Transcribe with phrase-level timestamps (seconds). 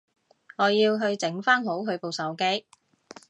[0.57, 2.65] 我要去整返好佢部手機